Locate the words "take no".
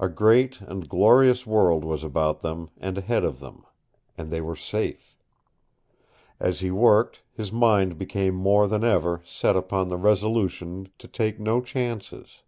11.06-11.60